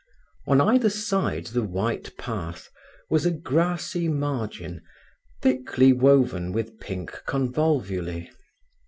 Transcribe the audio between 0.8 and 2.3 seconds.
side the white